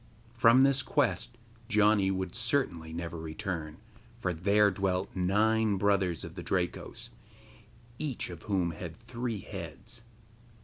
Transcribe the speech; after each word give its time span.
From 0.33 0.63
this 0.63 0.81
quest 0.81 1.37
Janni 1.69 2.09
would 2.09 2.33
certainly 2.33 2.91
never 2.91 3.19
return, 3.19 3.77
for 4.17 4.33
there 4.33 4.71
dwelt 4.71 5.15
nine 5.15 5.77
brothers 5.77 6.25
of 6.25 6.33
the 6.33 6.41
Drakos, 6.41 7.11
each 7.99 8.31
of 8.31 8.41
whom 8.49 8.71
had 8.71 8.95
three 8.95 9.41
heads. 9.41 10.01